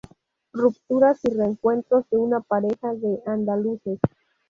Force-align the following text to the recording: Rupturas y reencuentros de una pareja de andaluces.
Rupturas 0.53 1.19
y 1.25 1.29
reencuentros 1.31 2.09
de 2.09 2.17
una 2.17 2.39
pareja 2.41 2.91
de 2.95 3.21
andaluces. 3.27 3.99